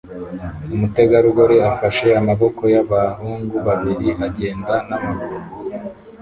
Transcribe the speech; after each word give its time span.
Umutegarugori 0.75 1.57
afashe 1.71 2.07
amaboko 2.19 2.61
y'abahungu 2.73 3.55
babiri 3.67 4.07
agenda 4.25 4.73
n'amaguru 4.87 5.37